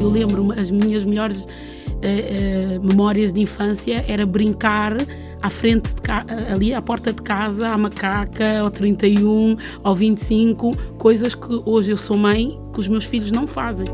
[0.00, 4.96] Eu lembro as minhas melhores uh, uh, memórias de infância era brincar
[5.42, 5.94] à frente
[6.52, 11.96] ali à porta de casa, à macaca, ao 31, ao 25, coisas que hoje eu
[11.96, 13.86] sou mãe que os meus filhos não fazem.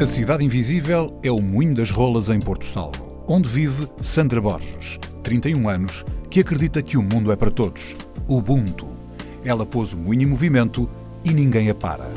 [0.00, 4.98] A Cidade Invisível é o Moinho das Rolas em Porto Salvo, onde vive Sandra Borges,
[5.22, 7.96] 31 anos, que acredita que o mundo é para todos.
[8.26, 8.88] Ubuntu.
[9.44, 10.90] Ela pôs o moinho em movimento
[11.24, 12.08] e ninguém a para.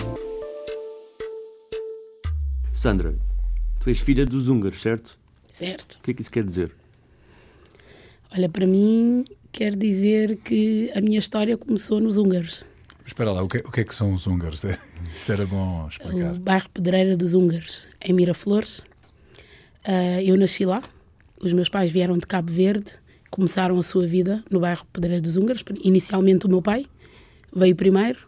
[2.88, 3.14] Sandra,
[3.82, 5.20] tu és filha dos húngaros, certo?
[5.50, 5.96] Certo.
[6.00, 6.72] O que é que isso quer dizer?
[8.32, 12.64] Olha, para mim quer dizer que a minha história começou nos húngaros.
[13.06, 14.64] Espera lá, o que, o que é que são os húngaros?
[15.14, 16.34] Isso era bom explicar.
[16.34, 18.80] O bairro Pedreira dos Húngaros, em Miraflores.
[19.86, 20.82] Uh, eu nasci lá.
[21.42, 22.94] Os meus pais vieram de Cabo Verde,
[23.30, 25.62] começaram a sua vida no bairro Pedreira dos Húngaros.
[25.84, 26.86] Inicialmente o meu pai
[27.54, 28.20] veio primeiro,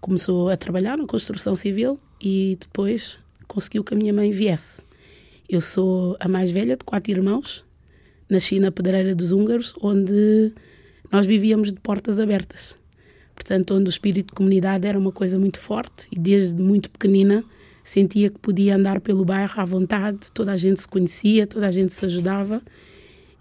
[0.00, 3.22] começou a trabalhar na construção civil e depois
[3.54, 4.82] conseguiu que a minha mãe viesse.
[5.48, 7.64] Eu sou a mais velha de quatro irmãos,
[8.28, 10.52] nasci na Pedreira dos Húngaros, onde
[11.10, 12.76] nós vivíamos de portas abertas.
[13.34, 17.44] Portanto, onde o espírito de comunidade era uma coisa muito forte e desde muito pequenina
[17.84, 21.70] sentia que podia andar pelo bairro à vontade, toda a gente se conhecia, toda a
[21.70, 22.60] gente se ajudava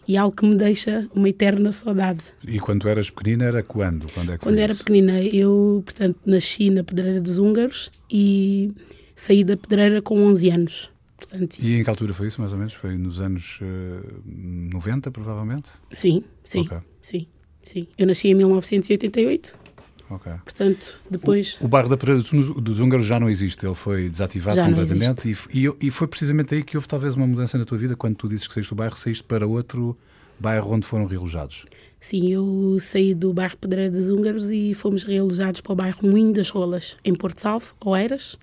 [0.07, 2.25] e algo que me deixa uma eterna saudade.
[2.45, 4.11] E quando eras pequenina era quando?
[4.11, 8.71] Quando, é quando era pequenina, eu, portanto, nasci na Pedreira dos Húngaros e
[9.15, 10.89] saí da Pedreira com 11 anos.
[11.17, 12.73] Portanto, e em que altura foi isso, mais ou menos?
[12.73, 15.69] Foi nos anos uh, 90, provavelmente?
[15.91, 16.77] Sim, sim, okay.
[17.01, 17.27] sim,
[17.63, 17.87] sim.
[17.97, 19.57] Eu nasci em 1988.
[20.09, 20.31] Ok.
[20.43, 21.57] Portanto, depois...
[21.61, 25.29] O, o bairro da Pereira dos Húngaros já não existe, ele foi desativado já completamente
[25.29, 28.15] e, e, e, foi precisamente aí que houve talvez uma mudança na tua vida, quando
[28.15, 29.97] tu dizes que saíste do bairro, saíste para outro
[30.39, 31.63] bairro onde foram realojados.
[31.99, 36.33] Sim, eu saí do bairro Pedreira dos Húngaros e fomos realojados para o bairro Moinho
[36.33, 38.37] das Rolas, em Porto Salvo, Oeiras,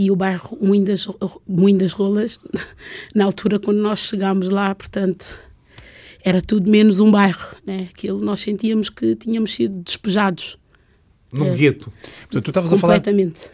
[0.00, 1.06] e o bairro Moinho das,
[1.46, 2.40] Moinho das Rolas,
[3.14, 5.38] na altura quando nós chegámos lá, portanto,
[6.24, 7.86] era tudo menos um bairro, né?
[7.94, 10.58] Aquilo nós sentíamos que tínhamos sido despejados.
[11.30, 11.92] Num é, gueto.
[12.22, 13.02] Portanto, tu estavas a falar.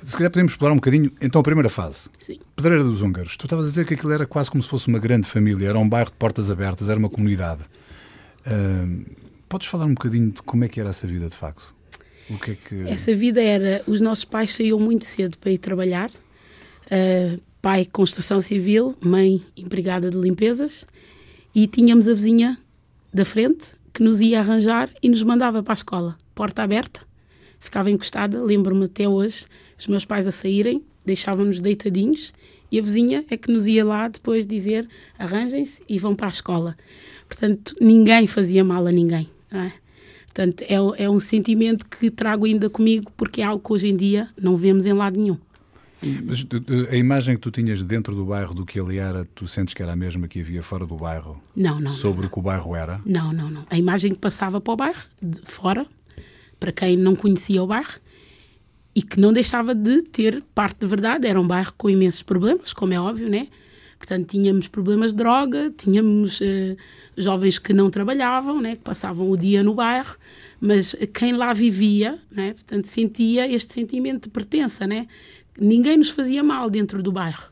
[0.01, 2.09] Se calhar podemos explorar um bocadinho, então, a primeira fase.
[2.17, 2.39] Sim.
[2.55, 3.37] Pedreira dos Húngaros.
[3.37, 5.79] Tu estavas a dizer que aquilo era quase como se fosse uma grande família, era
[5.79, 7.63] um bairro de portas abertas, era uma comunidade.
[8.47, 9.05] Uh,
[9.49, 11.75] podes falar um bocadinho de como é que era essa vida de facto?
[12.31, 12.83] O que é que...
[12.89, 13.83] Essa vida era.
[13.87, 16.11] Os nossos pais saíam muito cedo para ir trabalhar
[16.87, 20.87] uh, pai construção civil, mãe empregada de limpezas,
[21.55, 22.59] e tínhamos a vizinha
[23.13, 27.01] da frente que nos ia arranjar e nos mandava para a escola, porta aberta,
[27.59, 29.47] ficava encostada, lembro-me até hoje,
[29.79, 32.33] os meus pais a saírem, deixavam-nos deitadinhos
[32.71, 34.89] e a vizinha é que nos ia lá depois dizer
[35.19, 36.77] arranjem-se e vão para a escola.
[37.29, 39.29] Portanto, ninguém fazia mal a ninguém.
[39.51, 39.73] É?
[40.27, 43.97] Portanto, é, é um sentimento que trago ainda comigo porque é algo que hoje em
[43.97, 45.39] dia não vemos em lado nenhum.
[46.25, 46.47] Mas
[46.91, 49.83] a imagem que tu tinhas dentro do bairro do que ele era, tu sentes que
[49.83, 51.41] era a mesma que havia fora do bairro?
[51.55, 51.91] Não, não.
[51.91, 53.01] Sobre não, o que o bairro era?
[53.05, 53.67] Não, não, não.
[53.71, 55.87] A imagem que passava para o bairro, de fora,
[56.61, 57.99] para quem não conhecia o bairro,
[58.95, 62.73] e que não deixava de ter parte de verdade, era um bairro com imensos problemas,
[62.73, 63.49] como é óbvio, né?
[63.99, 66.77] Portanto, tínhamos problemas de droga, tínhamos uh,
[67.17, 68.77] jovens que não trabalhavam, né?
[68.77, 70.17] que passavam o dia no bairro,
[70.61, 72.53] mas quem lá vivia, né?
[72.55, 75.07] portanto, sentia este sentimento de pertença, né?
[75.59, 77.45] ninguém nos fazia mal dentro do bairro.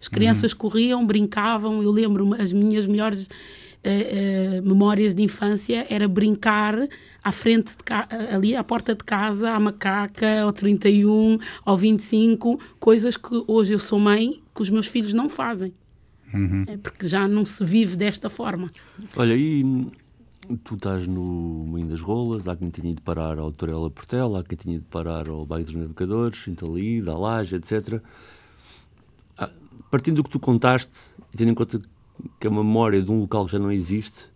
[0.00, 0.58] As crianças uhum.
[0.58, 1.82] corriam, brincavam.
[1.82, 6.88] Eu lembro as minhas melhores uh, uh, memórias de infância era brincar
[7.22, 13.16] à frente de ali à porta de casa, à macaca, ao 31, ao 25, coisas
[13.16, 15.72] que hoje eu sou mãe que os meus filhos não fazem.
[16.32, 16.64] Uhum.
[16.66, 18.70] É porque já não se vive desta forma.
[19.16, 19.86] Olha, e
[20.56, 24.44] tu estás no Moinho das Rolas, há quem tenha ido parar ao Torela Portela, há
[24.44, 28.00] quem tenha ido parar ao Bairro dos Navegadores, Intalida, à Laje, etc.
[29.36, 29.50] Ah,
[29.90, 30.98] partindo do que tu contaste,
[31.32, 31.80] e tendo em conta
[32.38, 34.26] que uma memória de um local que já não existe,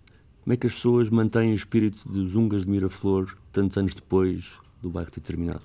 [0.43, 4.53] como é que as pessoas mantêm o espírito dos Ungas de Miraflor tantos anos depois
[4.83, 5.63] do bairro ter terminado?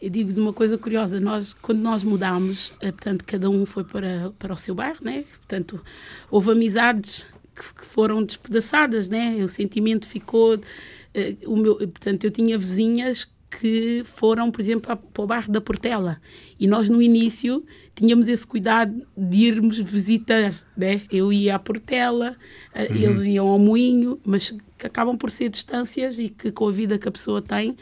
[0.00, 4.32] Eu digo-vos uma coisa curiosa, nós, quando nós mudámos, eh, portanto, cada um foi para,
[4.38, 5.24] para o seu bairro, né?
[5.40, 5.82] portanto,
[6.30, 7.26] houve amizades
[7.74, 9.36] que foram despedaçadas, né?
[9.42, 10.56] O sentimento ficou.
[10.56, 15.60] Uh, o meu, portanto, eu tinha vizinhas que foram, por exemplo, para o bairro da
[15.60, 16.20] Portela.
[16.58, 17.64] E nós, no início,
[17.94, 20.54] tínhamos esse cuidado de irmos visitar.
[20.76, 21.02] Né?
[21.10, 22.36] Eu ia à Portela,
[22.74, 22.96] eh, uhum.
[22.96, 26.98] eles iam ao Moinho, mas que acabam por ser distâncias e que, com a vida
[26.98, 27.76] que a pessoa tem,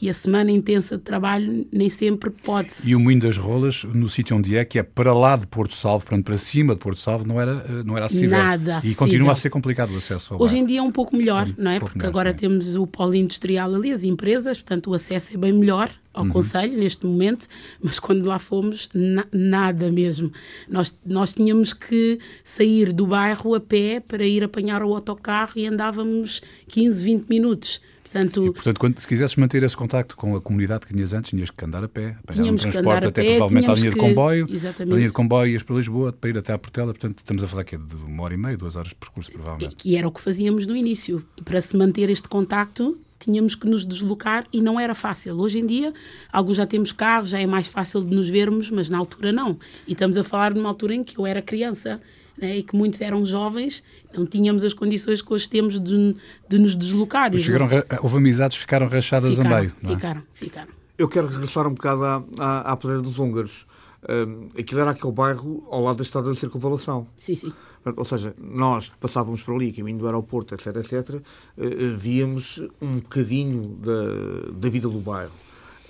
[0.00, 2.90] e a semana intensa de trabalho nem sempre pode -se.
[2.90, 5.74] E o Moinho das Rolas, no sítio onde é, que é para lá de Porto
[5.74, 8.36] Salvo, portanto, para cima de Porto Salvo, não era, eh, não era acessível.
[8.36, 8.92] Nada acessível.
[8.92, 11.48] E continua a ser complicado o acesso ao Hoje em dia é um pouco melhor,
[11.56, 11.80] não é?
[11.80, 12.36] Porque melhor, agora sim.
[12.36, 16.30] temos o polo industrial ali, as empresas, portanto, o acesso é bem melhor ao uhum.
[16.30, 17.46] Conselho neste momento,
[17.82, 20.32] mas quando lá fomos, na, nada mesmo.
[20.68, 25.66] Nós, nós tínhamos que sair do bairro a pé para ir apanhar o autocarro e
[25.66, 27.80] andávamos 15, 20 minutos.
[28.10, 31.30] Portanto, e, portanto, quando, se quisesses manter esse contacto com a comunidade que tinhas antes,
[31.30, 34.00] tinhas que andar a pé, apanhar um transporte até pé, provavelmente à linha que, de
[34.00, 34.92] comboio, exatamente.
[34.92, 37.48] a linha de comboio ias para Lisboa para ir até à Portela, portanto estamos a
[37.48, 39.76] falar aqui de uma hora e meia, duas horas de percurso provavelmente.
[39.84, 41.24] E, e era o que fazíamos no início.
[41.44, 45.38] Para se manter este contacto, tínhamos que nos deslocar e não era fácil.
[45.38, 45.92] Hoje em dia,
[46.32, 49.58] alguns já temos carros, já é mais fácil de nos vermos, mas na altura não.
[49.86, 52.00] E estamos a falar de uma altura em que eu era criança
[52.38, 53.82] né, e que muitos eram jovens,
[54.14, 56.16] não tínhamos as condições que hoje temos de,
[56.48, 57.36] de nos deslocar.
[57.36, 57.68] Chegaram,
[58.02, 59.72] houve amizades que ficaram rachadas ficaram, a meio.
[59.82, 59.94] Não é?
[59.94, 60.68] Ficaram, ficaram.
[60.98, 63.66] Eu quero regressar um bocado à, à, à Pedreira dos Húngaros.
[64.08, 67.06] Um, aquilo era aquele bairro ao lado da estrada da circunvalação.
[67.16, 67.52] Sim, sim.
[67.96, 72.96] Ou seja, nós que passávamos por ali, caminho do aeroporto, etc, etc, uh, víamos um
[72.96, 75.32] bocadinho da, da vida do bairro.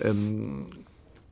[0.03, 0.61] Um,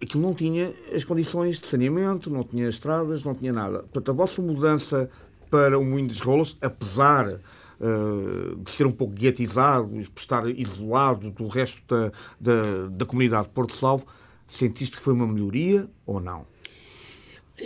[0.05, 3.79] aquilo não tinha as condições de saneamento, não tinha estradas, não tinha nada.
[3.79, 5.09] Portanto, a vossa mudança
[5.49, 11.29] para o Moinho das Rolas, apesar uh, de ser um pouco guetizado, por estar isolado
[11.31, 14.05] do resto da, da, da comunidade de Porto Salvo,
[14.47, 16.45] sentiste que foi uma melhoria ou não?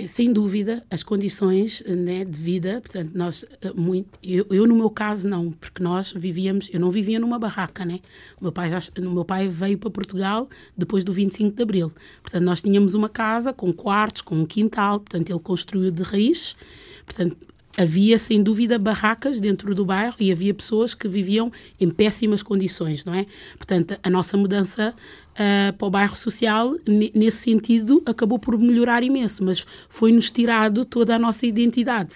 [0.07, 4.89] Sem dúvida, as condições né, de vida, portanto, nós, eh, muito, eu, eu, no meu
[4.89, 7.99] caso não, porque nós vivíamos, eu não vivia numa barraca, né?
[8.39, 10.47] O meu pai, já, o meu pai veio para Portugal
[10.77, 11.91] depois do 25 de Abril,
[12.21, 16.55] portanto, nós tínhamos uma casa com quartos, com um quintal, portanto, ele construiu de raiz,
[17.05, 17.35] portanto,
[17.77, 23.05] havia sem dúvida barracas dentro do bairro e havia pessoas que viviam em péssimas condições,
[23.05, 23.25] não é?
[23.57, 24.93] Portanto, a nossa mudança
[25.39, 26.75] uh, para o bairro social,
[27.15, 32.15] nesse sentido, acabou por melhorar imenso, mas foi-nos tirado toda a nossa identidade.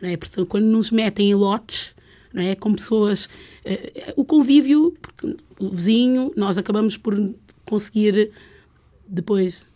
[0.00, 0.16] Não é?
[0.16, 1.94] Portanto, quando nos metem em lotes,
[2.32, 2.54] não é?
[2.54, 3.26] com pessoas.
[3.64, 4.94] Uh, o convívio,
[5.58, 7.14] o vizinho, nós acabamos por
[7.64, 8.30] conseguir
[9.06, 9.66] depois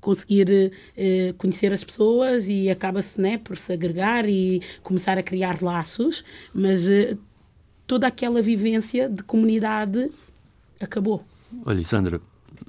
[0.00, 5.62] conseguir uh, conhecer as pessoas e acaba-se né, por se agregar e começar a criar
[5.62, 6.22] laços,
[6.52, 7.18] mas uh,
[7.86, 10.10] toda aquela vivência de comunidade
[10.78, 11.24] acabou.
[11.66, 12.20] Olha, Sandra,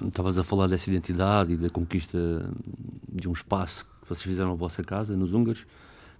[0.06, 2.18] estavas a falar dessa identidade e da conquista
[3.08, 5.66] de um espaço que vocês fizeram na vossa casa, nos húngaros,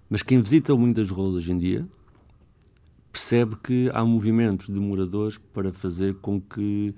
[0.09, 1.87] mas quem visita o Moinho das Rolas hoje em dia
[3.11, 6.93] percebe que há movimentos de moradores para fazer com que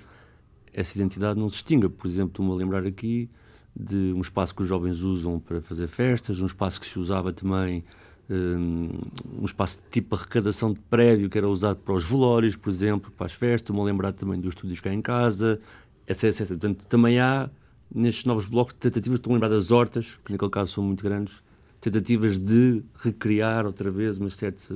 [0.73, 1.89] essa identidade não se extinga.
[1.89, 3.29] Por exemplo, estou-me a lembrar aqui
[3.75, 7.31] de um espaço que os jovens usam para fazer festas, um espaço que se usava
[7.31, 7.83] também
[8.29, 13.25] um espaço tipo arrecadação de prédio que era usado para os velórios, por exemplo, para
[13.25, 15.59] as festas, me lembrar também dos estúdios cá em casa,
[16.07, 16.47] etc, etc.
[16.47, 17.49] Portanto, também há
[17.93, 21.33] nestes novos blocos tentativas, estou a lembrar das hortas, que naquele caso são muito grandes,
[21.81, 24.73] tentativas de recriar outra vez uma certa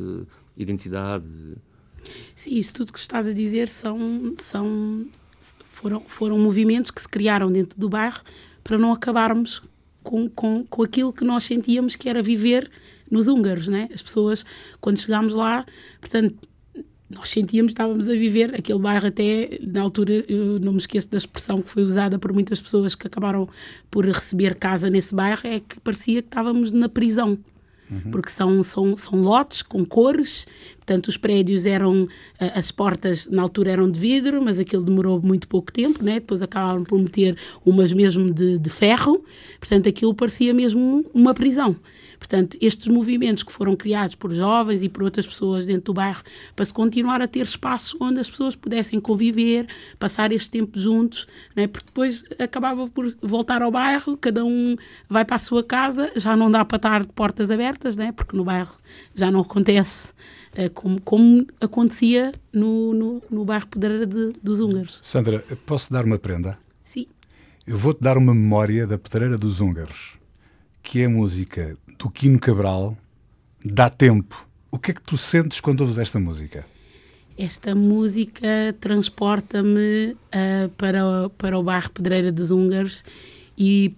[0.58, 1.26] identidade.
[2.36, 5.06] Sim, isso tudo que estás a dizer são, são
[5.70, 8.22] foram, foram movimentos que se criaram dentro do bairro
[8.64, 9.62] para não acabarmos
[10.02, 12.70] com, com, com aquilo que nós sentíamos que era viver
[13.10, 13.90] nos húngaros, né?
[13.94, 14.46] As pessoas,
[14.80, 15.66] quando chegámos lá,
[16.00, 16.38] portanto,
[17.14, 21.10] nós sentíamos que estávamos a viver aquele bairro até na altura eu não me esqueço
[21.10, 23.48] da expressão que foi usada por muitas pessoas que acabaram
[23.90, 27.38] por receber casa nesse bairro é que parecia que estávamos na prisão
[27.90, 28.12] uhum.
[28.12, 32.08] porque são, são, são lotes com cores portanto os prédios eram
[32.40, 36.16] eh, as portas na altura eram de vidro mas aquilo demorou muito pouco tempo né
[36.16, 39.24] depois acabaram por meter umas mesmo de, de ferro
[39.60, 41.76] portanto aquilo parecia mesmo uma prisão
[42.24, 46.24] Portanto, estes movimentos que foram criados por jovens e por outras pessoas dentro do bairro
[46.56, 49.68] para se continuar a ter espaços onde as pessoas pudessem conviver,
[50.00, 51.68] passar este tempo juntos, né?
[51.68, 54.78] porque depois acabava por voltar ao bairro, cada um
[55.10, 58.14] vai para a sua casa, já não dá para estar de portas abertas, né?
[58.14, 58.74] porque no bairro
[59.14, 60.14] já não acontece
[60.56, 65.02] é, como, como, acontecia no, no, no bairro Pedreira de, dos Húngaros.
[65.04, 66.58] Sandra, posso dar uma prenda?
[66.86, 67.06] Sim.
[67.68, 70.23] Eu vou-te dar uma memória da Pedreira dos Húngaros,
[70.84, 72.96] que é a música do Quino Cabral,
[73.64, 74.48] Dá Tempo.
[74.70, 76.66] O que é que tu sentes quando ouves esta música?
[77.38, 83.04] Esta música transporta-me uh, para, para o bairro Pedreira dos Húngaros
[83.58, 83.96] e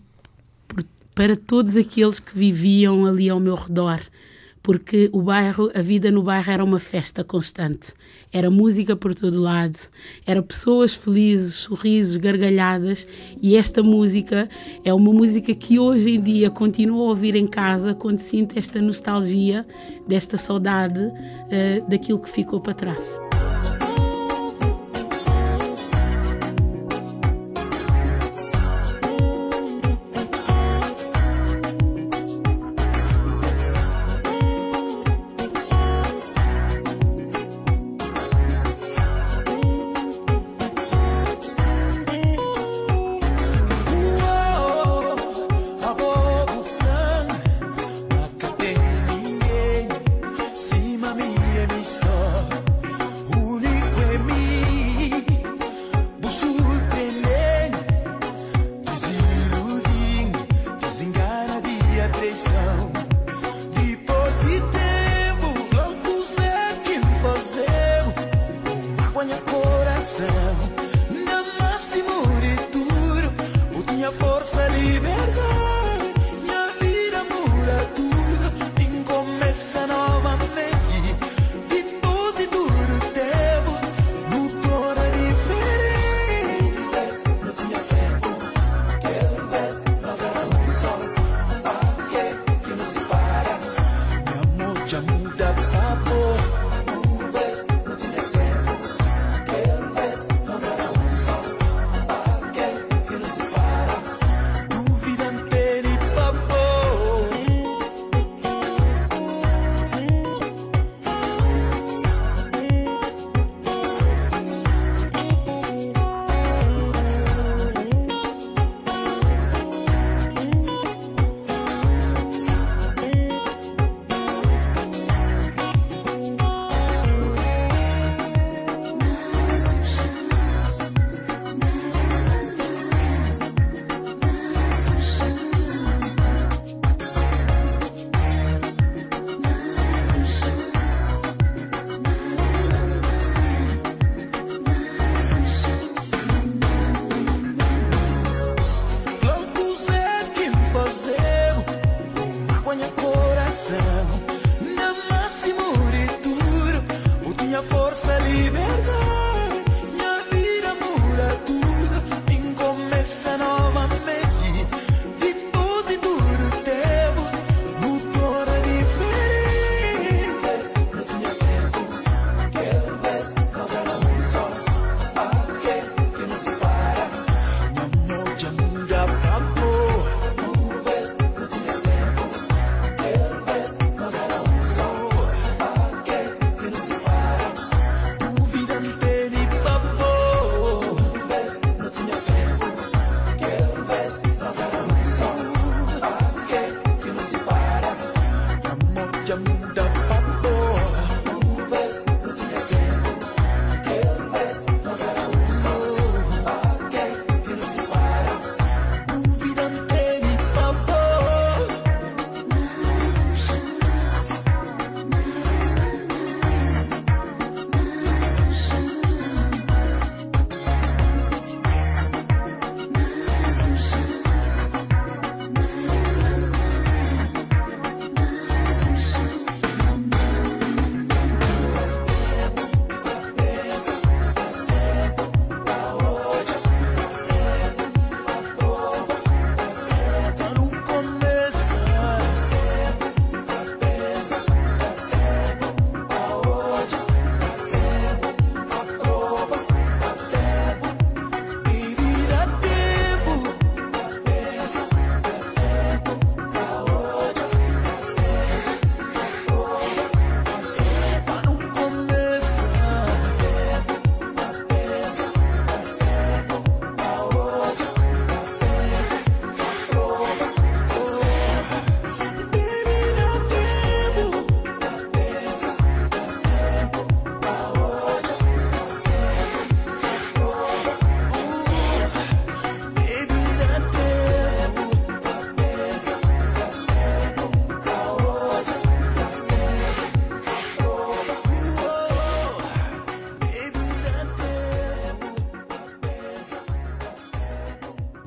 [0.67, 3.99] por, para todos aqueles que viviam ali ao meu redor,
[4.65, 7.93] porque o bairro, a vida no bairro era uma festa constante.
[8.33, 9.77] Era música por todo lado,
[10.25, 13.07] era pessoas felizes, sorrisos, gargalhadas,
[13.39, 14.49] e esta música
[14.83, 18.81] é uma música que hoje em dia continuo a ouvir em casa quando sinto esta
[18.81, 19.67] nostalgia,
[20.07, 23.24] desta saudade uh, daquilo que ficou para trás.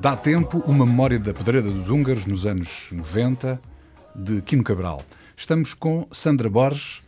[0.09, 3.61] Dá tempo uma memória da pedreira dos húngaros nos anos 90,
[4.15, 5.05] de Quino Cabral.
[5.37, 7.03] Estamos com Sandra Borges,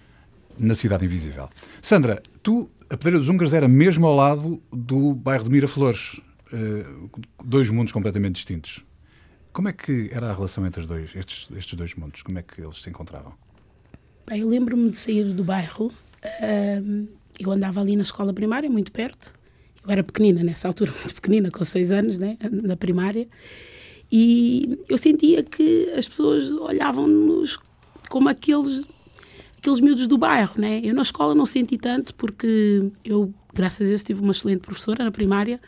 [0.55, 1.50] na Cidade Invisível.
[1.81, 6.22] Sandra, tu, a Pedreira dos Húngaros era mesmo ao lado do bairro de Miraflores.
[6.53, 7.10] Uh,
[7.43, 8.86] dois mundos completamente distintos.
[9.51, 12.22] Como é que era a relação entre dois, estes, estes dois mundos?
[12.22, 13.34] Como é que eles se encontravam?
[14.27, 15.88] Bem, eu lembro-me de sair do bairro.
[15.88, 17.08] Uh,
[17.39, 19.34] eu andava ali na escola primária, muito perto.
[19.83, 23.27] Eu era pequenina nessa altura, muito pequenina, com seis anos, né, na primária.
[24.11, 27.57] E eu sentia que as pessoas olhavam-nos
[28.09, 28.85] como aqueles
[29.57, 30.81] aqueles miúdos do bairro, né?
[30.83, 35.03] Eu na escola não senti tanto porque eu, graças a Deus, tive uma excelente professora
[35.03, 35.61] na primária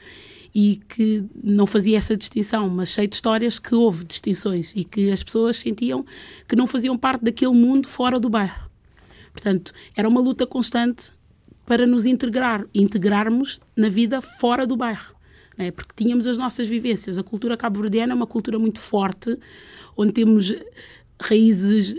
[0.54, 5.12] e que não fazia essa distinção, mas sei de histórias que houve distinções e que
[5.12, 6.06] as pessoas sentiam
[6.48, 8.70] que não faziam parte daquele mundo fora do bairro.
[9.32, 11.12] Portanto, era uma luta constante
[11.66, 15.16] para nos integrar, integrarmos na vida fora do bairro.
[15.58, 15.72] Né?
[15.72, 17.18] Porque tínhamos as nossas vivências.
[17.18, 19.38] A cultura cabo-verdiana é uma cultura muito forte,
[19.96, 20.54] onde temos
[21.22, 21.96] raízes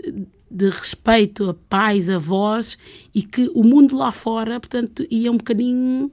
[0.49, 2.77] de respeito a pais, avós
[3.13, 6.11] e que o mundo lá fora, portanto, ia um bocadinho.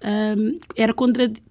[0.00, 0.94] Um, era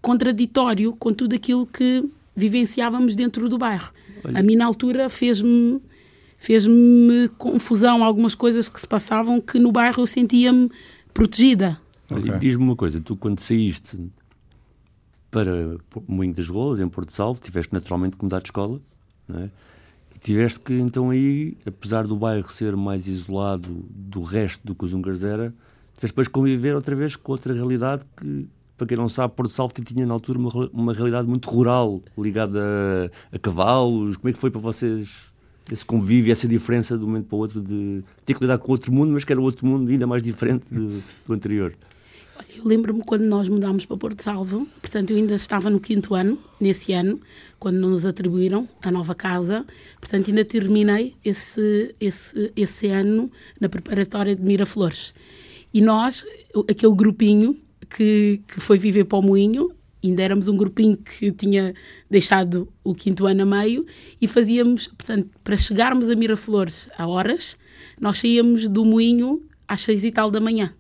[0.02, 2.04] contraditório com tudo aquilo que
[2.36, 3.92] vivenciávamos dentro do bairro.
[4.24, 4.40] Olha.
[4.40, 5.82] A mim, na altura, fez-me
[6.38, 10.70] fez-me confusão algumas coisas que se passavam que no bairro eu sentia-me
[11.18, 11.82] protegida.
[12.10, 12.38] Okay.
[12.40, 14.00] Diz-me uma coisa, tu quando saíste
[15.30, 18.80] para Moinho das Rolas, em Porto Salvo, tiveste naturalmente que mudar de escola,
[19.28, 19.50] não é?
[20.20, 24.94] tiveste que, então, aí, apesar do bairro ser mais isolado do resto do que os
[24.94, 25.54] húngaros era,
[25.96, 28.48] tiveste depois conviver outra vez com outra realidade que,
[28.78, 32.60] para quem não sabe, Porto Salvo tinha na altura uma, uma realidade muito rural, ligada
[33.32, 34.18] a, a cavalos.
[34.18, 35.10] Como é que foi para vocês
[35.72, 38.74] esse convívio, essa diferença de um momento para o outro, de ter que lidar com
[38.74, 41.74] outro mundo, mas que era outro mundo ainda mais diferente de, do anterior?
[42.56, 46.38] Eu lembro-me quando nós mudámos para Porto Salvo, portanto, eu ainda estava no quinto ano,
[46.60, 47.22] nesse ano,
[47.58, 49.66] quando nos atribuíram a nova casa,
[50.02, 55.14] portanto, ainda terminei esse, esse, esse ano na preparatória de Miraflores.
[55.74, 56.26] E nós,
[56.70, 57.56] aquele grupinho
[57.90, 59.72] que, que foi viver para o Moinho,
[60.04, 61.74] ainda éramos um grupinho que tinha
[62.10, 63.86] deixado o quinto ano a meio
[64.22, 67.58] e fazíamos, portanto, para chegarmos a Miraflores a horas,
[68.00, 70.74] nós saíamos do Moinho às seis e tal da manhã.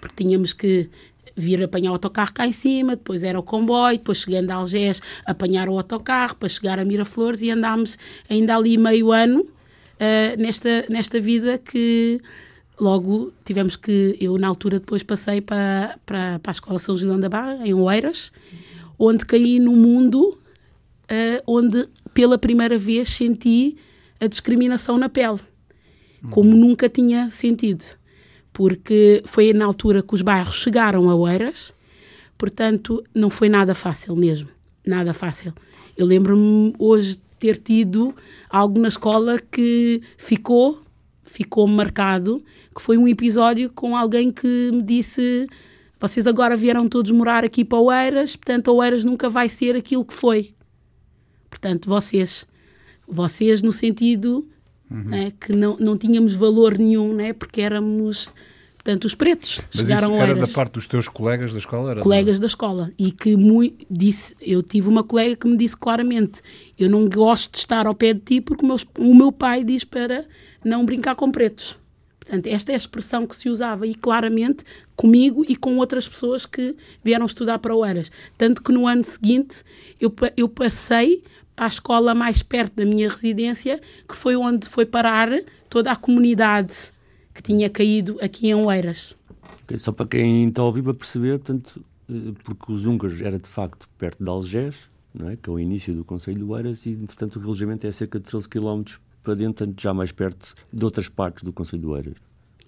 [0.00, 0.88] Porque tínhamos que
[1.36, 5.02] vir apanhar o autocarro cá em cima, depois era o comboio, depois chegando a Algés,
[5.26, 10.86] apanhar o autocarro para chegar a Miraflores e andámos ainda ali meio ano uh, nesta,
[10.88, 12.20] nesta vida que
[12.80, 17.18] logo tivemos que, eu na altura depois passei para, para, para a Escola São Gilão
[17.18, 18.32] da Barra, em Oeiras,
[18.98, 23.76] onde caí num mundo uh, onde pela primeira vez senti
[24.20, 25.40] a discriminação na pele,
[26.30, 26.56] como uhum.
[26.56, 27.84] nunca tinha sentido
[28.54, 31.74] porque foi na altura que os bairros chegaram a Oeiras,
[32.38, 34.48] portanto não foi nada fácil mesmo,
[34.86, 35.52] nada fácil.
[35.98, 38.14] Eu lembro-me hoje de ter tido
[38.48, 40.80] algo na escola que ficou,
[41.24, 45.48] ficou marcado, que foi um episódio com alguém que me disse
[45.98, 50.12] vocês agora vieram todos morar aqui para Oeiras, portanto Oeiras nunca vai ser aquilo que
[50.12, 50.54] foi.
[51.48, 52.46] Portanto, vocês,
[53.08, 54.46] vocês no sentido
[54.94, 55.04] uhum.
[55.04, 58.30] né, que não, não tínhamos valor nenhum, né, porque éramos
[58.84, 61.92] Portanto, os pretos Mas chegaram isso era da parte dos teus colegas da escola?
[61.92, 62.92] Era colegas da escola.
[62.98, 66.42] E que muito, disse, eu tive uma colega que me disse claramente:
[66.78, 69.64] eu não gosto de estar ao pé de ti porque o meu, o meu pai
[69.64, 70.26] diz para
[70.62, 71.78] não brincar com pretos.
[72.18, 76.44] Portanto, esta é a expressão que se usava e claramente comigo e com outras pessoas
[76.44, 78.12] que vieram estudar para o Eras.
[78.36, 79.62] Tanto que no ano seguinte
[79.98, 81.22] eu, eu passei
[81.54, 85.30] para a escola mais perto da minha residência, que foi onde foi parar
[85.68, 86.92] toda a comunidade
[87.32, 89.16] que tinha caído aqui em Oeiras.
[89.64, 93.38] Okay, só para quem está a ouvir para perceber, portanto, eh, porque os húngaros era
[93.38, 94.76] de facto perto de Algés,
[95.12, 95.36] não é?
[95.36, 98.26] que é o início do Conselho de Oeiras, e entretanto o relojamento é cerca de
[98.26, 98.82] 13 km
[99.22, 102.16] para dentro, portanto, já mais perto de outras partes do Conselho de Oeiras.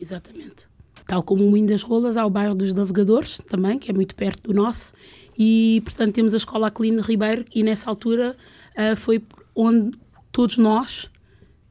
[0.00, 0.66] Exatamente.
[1.06, 4.14] Tal como o Moinho das Rolas, há o bairro dos Navegadores, também, que é muito
[4.14, 4.94] perto do nosso,
[5.38, 8.36] e portanto temos a Escola Aquilino Ribeiro, e nessa altura
[8.76, 9.22] uh, foi
[9.54, 9.96] onde
[10.30, 11.10] todos nós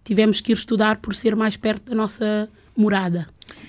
[0.03, 3.27] tivemos que ir estudar por ser mais perto da nossa morada.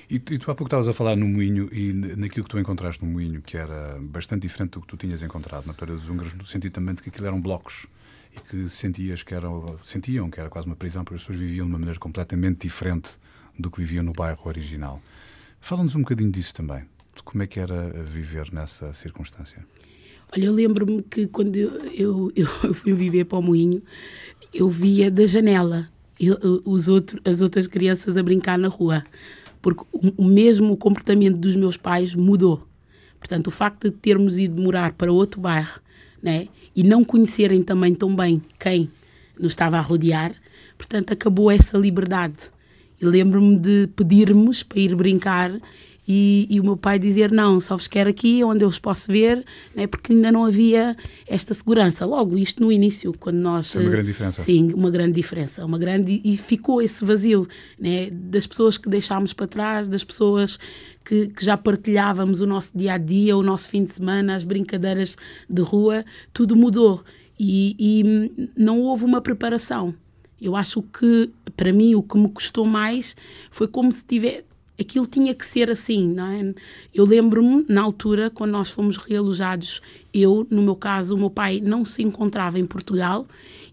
[0.09, 3.05] E, e, tu há pouco estavas a falar no moinho e naquilo que tu encontraste
[3.05, 6.35] no moinho, que era bastante diferente do que tu tinhas encontrado na Pedra dos Húngaros,
[6.35, 7.87] no sentido também de que aquilo eram blocos
[8.35, 11.67] e que sentias que eram, sentiam que era quase uma prisão, porque as pessoas viviam
[11.67, 13.11] de uma maneira completamente diferente
[13.59, 15.01] do que viviam no bairro original.
[15.61, 19.65] Fala-nos um bocadinho disso também, de como é que era viver nessa circunstância.
[20.35, 23.83] Olha, eu lembro-me que quando eu, eu, eu fui viver para o moinho,
[24.53, 25.89] eu via da janela
[26.65, 29.05] os outro, as outras crianças a brincar na rua.
[29.61, 32.67] Porque o, mesmo comportamento dos meus pais mudou.
[33.19, 35.81] Portanto, o facto de termos ido morar para outro bairro
[36.23, 38.91] né, e não conhecerem também tão bem quem
[39.39, 40.35] nos estava a rodear,
[40.79, 42.51] portanto, acabou essa liberdade.
[43.01, 45.53] Lembro-me de pedirmos para ir brincar
[46.09, 49.11] e, e, o meu pai dizer não, só vos quero aqui onde eu os posso
[49.11, 52.07] ver, né, porque ainda não havia esta segurança.
[52.07, 53.75] Logo, isto no início, quando nós.
[53.75, 54.43] É uma grande diferença.
[54.43, 55.65] Sim, uma grande diferença.
[55.65, 60.59] Uma grande, e ficou esse vazio né, das pessoas que deixámos para trás, das pessoas
[61.05, 64.45] que, que, já partilhávamos o nosso dia a dia, o nosso fim de semana, as
[64.45, 65.17] brincadeiras
[65.51, 67.03] de rua, tudo mudou.
[67.39, 69.93] E, e não houve uma preparação.
[70.41, 73.17] Eu acho que, para mim, o que me custou mais
[73.51, 74.45] foi como se tivesse
[74.79, 76.55] aquilo tinha que ser assim, não é?
[76.95, 79.81] Eu lembro-me, na altura, quando nós fomos realojados,
[80.13, 83.27] eu, no meu caso, o meu pai não se encontrava em Portugal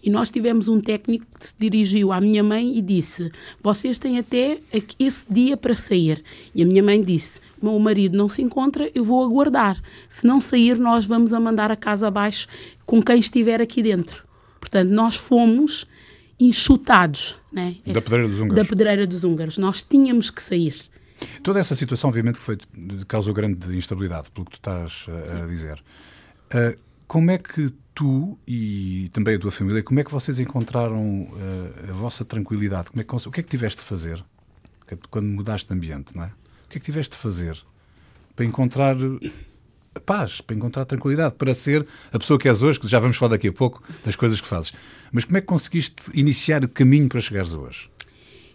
[0.03, 4.19] e nós tivemos um técnico que se dirigiu à minha mãe e disse: Vocês têm
[4.19, 4.59] até
[4.99, 6.21] esse dia para sair.
[6.53, 9.81] E a minha mãe disse: Meu marido não se encontra, eu vou aguardar.
[10.09, 12.47] Se não sair, nós vamos a mandar a casa abaixo
[12.85, 14.23] com quem estiver aqui dentro.
[14.59, 15.87] Portanto, nós fomos
[16.37, 17.77] enxutados né?
[17.85, 18.55] da pedreira dos húngaros.
[18.55, 19.57] Da pedreira dos húngaros.
[19.57, 20.75] Nós tínhamos que sair.
[21.41, 22.57] Toda essa situação, obviamente, que foi,
[23.07, 25.83] causou grande instabilidade, pelo que tu estás a, a dizer.
[26.53, 31.23] Uh, como é que tu e também a tua família, como é que vocês encontraram
[31.23, 32.89] uh, a vossa tranquilidade?
[32.89, 34.23] Como é que, o que é que tiveste de fazer
[35.09, 36.27] quando mudaste de ambiente, não é?
[36.65, 37.57] O que é que tiveste de fazer
[38.35, 38.95] para encontrar
[40.05, 43.31] paz, para encontrar tranquilidade, para ser a pessoa que és hoje, que já vamos falar
[43.31, 44.73] daqui a pouco das coisas que fazes.
[45.11, 47.89] Mas como é que conseguiste iniciar o caminho para chegares a hoje?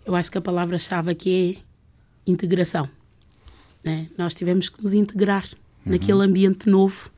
[0.05, 1.68] Eu acho que a palavra-chave aqui é
[2.31, 2.89] integração.
[3.85, 4.07] Né?
[4.17, 5.45] Nós tivemos que nos integrar
[5.85, 5.93] uhum.
[5.93, 7.11] naquele ambiente novo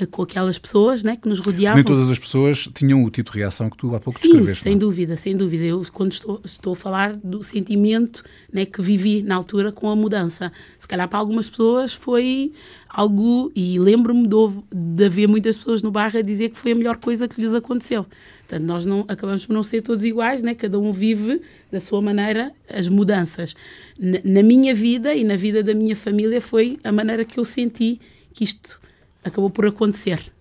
[0.00, 1.76] eh, com aquelas pessoas né, que nos rodeavam.
[1.76, 4.72] Nem todas as pessoas tinham o tipo de reação que tu há pouco Sim, sem
[4.72, 4.76] não?
[4.76, 4.80] É?
[4.80, 5.64] dúvida, sem dúvida.
[5.64, 9.96] Eu, quando estou, estou a falar do sentimento né, que vivi na altura com a
[9.96, 12.52] mudança, se calhar para algumas pessoas foi
[12.88, 14.36] algo, e lembro-me de,
[14.72, 17.54] de haver muitas pessoas no bairro a dizer que foi a melhor coisa que lhes
[17.54, 18.04] aconteceu.
[18.40, 20.54] Portanto, nós não, acabamos por não ser todos iguais, né?
[20.54, 23.54] cada um vive da sua maneira as mudanças.
[23.98, 27.44] Na, na minha vida e na vida da minha família foi a maneira que eu
[27.44, 28.00] senti
[28.32, 28.80] que isto
[29.24, 30.32] acabou por acontecer.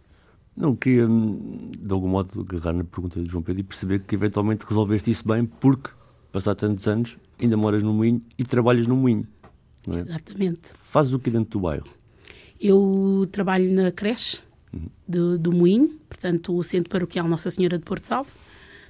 [0.56, 4.16] Não, queria hum, de algum modo agarrar na pergunta de João Pedro e perceber que
[4.16, 5.90] eventualmente resolveste isso bem porque,
[6.32, 9.26] passar tantos anos, ainda moras no Moinho e trabalhas no Moinho.
[9.88, 10.00] É?
[10.00, 10.72] Exatamente.
[10.84, 11.88] Fazes o que dentro do bairro?
[12.60, 14.40] Eu trabalho na creche
[15.08, 18.32] do, do Moinho, portanto, o Centro Paroquial Nossa Senhora de Porto Salvo.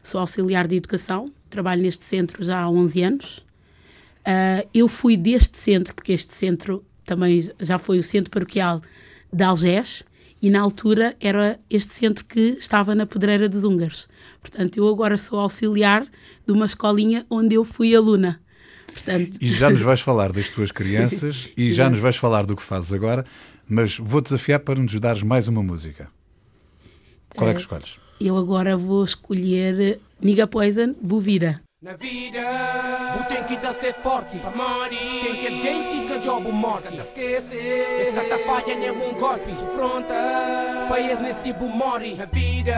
[0.10, 3.38] Sou auxiliar de educação, trabalho neste centro já há 11 anos.
[4.26, 8.82] Uh, eu fui deste centro, porque este centro também já foi o Centro Paroquial
[9.32, 10.04] de Algés,
[10.42, 14.08] e na altura era este centro que estava na Pedreira dos Húngaros.
[14.42, 16.08] Portanto, eu agora sou auxiliar
[16.44, 18.42] de uma escolinha onde eu fui aluna.
[18.92, 19.38] Portanto...
[19.40, 22.64] E já nos vais falar das tuas crianças e já nos vais falar do que
[22.64, 23.28] fazes agora,
[23.68, 26.10] mas vou desafiar para nos dares mais uma música.
[27.36, 28.09] Qual é que eh, escolhes?
[28.20, 31.62] Eu agora vou escolher Niga Poison, Bovira.
[31.82, 32.42] Na vida,
[33.18, 34.98] o tem que dar ser forte, para morrer.
[35.24, 36.94] Tem que as games que job morte.
[36.96, 39.56] Esquece, esta tá falha nem um golpe.
[39.74, 40.14] Fronta,
[40.90, 42.16] país nesse bu morre.
[42.16, 42.74] Na vida,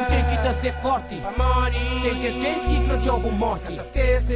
[0.00, 2.02] o tem que dar ser forte, morrer.
[2.02, 3.74] Tem que games que que job morte.
[3.74, 4.34] Esquece,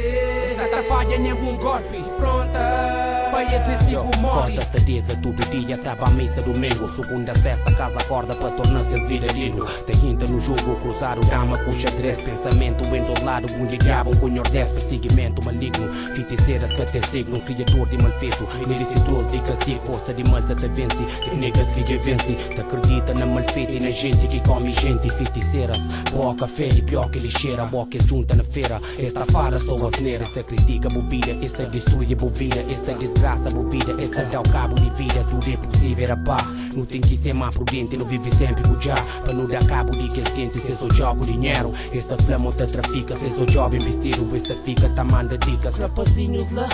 [0.51, 2.03] esta tá falha nem um golpe.
[2.17, 4.55] Fronta, país nesse morre.
[4.55, 6.87] Costa certeza, tudo dia tava a missa domingo.
[6.95, 9.65] Segunda, sexta, casa acorda para tornar-se digno.
[9.87, 12.21] Tem quinta no jogo, cruzar o dama com xadrez.
[12.21, 17.87] Pensamento em do lado, mulher diabo com nordeste, seguimento maligno Feiticeiras que até signo, criador
[17.87, 22.90] de malfeito Ilicitoso de castigo, força de malta te vence Técnicas que vence, te acredita
[23.17, 27.65] na malfeita e na gente que come gente Feiticeiras, boa café e pior que lixeira
[27.89, 32.93] que junta na feira, esta fala só asneira Esta critica bobida, esta destrui bovina Esta
[32.93, 36.37] desgraça bovida, esta dá o cabo de vida Tudo é possível, rapá
[36.75, 39.91] Não tem que ser mais prudente, não vive sempre com já Para não dar cabo
[39.91, 44.35] de que quente, se só jogo dinheiro Esta flama te trafica, se só job investido,
[44.35, 45.79] esse fica tá manda dicas.
[45.79, 46.67] Rapazinhos lá,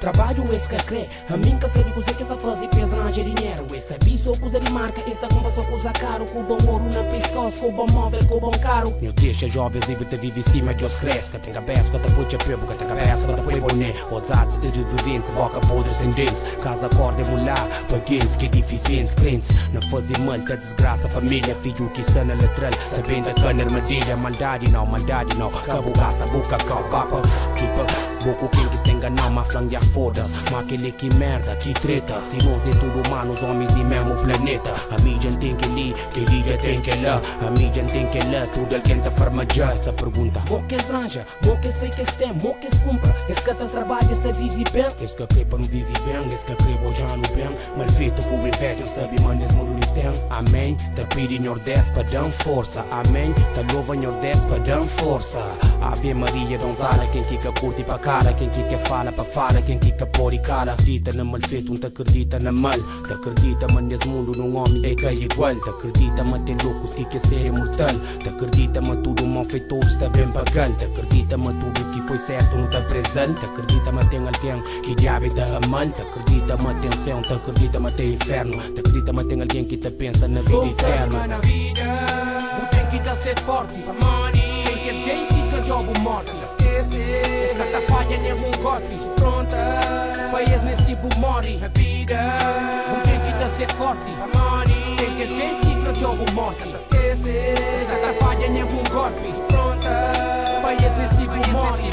[0.00, 1.08] trabalho esse que crê.
[1.28, 3.66] A mim que sabe que essa fase pesa na dinheiro.
[3.74, 6.24] Esse bicho coisa de marca, esta compra só coisa caro.
[6.24, 8.94] Bom ouro na com bom móvel, bom caro.
[9.00, 11.30] Meu deixa jovens e te vive em cima de os cresce.
[11.30, 13.94] Que tem cabeça, que te puxa pebo, que tem cabeça, que te põe boné.
[14.10, 16.56] Ousados, irreverentes, boca podre sem dentes.
[16.62, 19.48] Casa corda é mulher, paguentes, que deficientes, crentes.
[19.72, 22.72] Não fazer mal, que desgraça, família, filho que está na lateral.
[22.90, 25.50] Também da cana armadilha, maldade não, maldade não.
[25.50, 27.22] Cabo gasta, boca cal papa
[27.54, 32.20] Tipo, boco quem que enganar, mas flangue a foda Mas aquele que merda, que treta
[32.22, 35.94] Se nós é tudo humano, os homens e mesmo planeta A mídia tem que li,
[36.12, 39.92] que já tem que lá A mídia tem que lá, tudo alguém tá farmajar Essa
[39.92, 43.64] pergunta, moque es ranja, moque es fake es tem, moque es compra Es que te
[43.64, 47.16] trabalha, está vive bem Es que crê para não vive bem, esse que acrebo já
[47.16, 47.50] no bem.
[47.76, 50.10] Mas feito por inveja, sabe, manes, mundo lhe tem.
[50.30, 50.74] Amém.
[50.74, 52.84] Te pedi Nordeste para dar força.
[52.90, 53.32] Amém.
[53.32, 55.38] Te louva Nordeste para dar força.
[55.80, 60.04] Ave Maria, donzala, quem quica curte para cara, quem quica fala para fala, quem quica
[60.04, 60.72] pôr e cara.
[60.72, 62.72] Acredita na mal feito, não te acredita na mal.
[63.06, 65.54] Te acredita, mas nesse mundo num homem é que é igual.
[65.54, 67.94] Te acredita, mas tem loucos que quer ser imortal.
[68.18, 70.74] Te acredita, mas tudo mal feito está bem bacana.
[70.74, 73.40] Te acredita, mas tudo que foi certo não está presente.
[73.40, 75.94] Te acredita, mas tem alguém que diabo da amante.
[75.94, 78.58] Te acredita, mas tem céu, te acredita, mas tem inferno.
[78.74, 81.26] Te acredita, mas tem alguém que te pensa na vida eterna.
[81.28, 81.84] na vida,
[82.60, 83.78] o tem que tá ser forte.
[84.02, 84.64] Money,
[85.04, 86.59] game fica jogo morte.
[86.80, 88.96] Esse tá falha nenhum golpe.
[89.16, 89.56] Pronta,
[90.32, 91.58] país nesse tipo morre.
[91.62, 92.16] A vida,
[92.96, 94.06] o tem que tá ser forte.
[94.34, 96.68] Money, quem quer game fica jogo morte.
[98.00, 99.32] Tá falha nenhum golpe.
[99.48, 101.90] Pronta, país nesse tipo morre.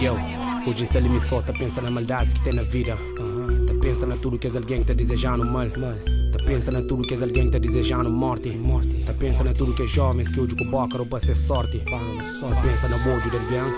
[0.00, 0.18] Ei, eu.
[0.66, 2.96] Hoje está me solta, pensa na maldade que tem na vida.
[3.18, 3.66] Uhum.
[3.66, 5.66] Tá pensa na tudo que és alguém que tá desejando mal.
[5.76, 6.23] mal.
[6.34, 8.50] Tá pensa na tudo que alguém que tá desejando morte.
[8.50, 8.96] morte.
[9.04, 11.78] Tá pensa na tudo que é jovens que hoje com boca rouba ser sorte.
[11.78, 13.72] Tá pensa no bojo de alguém.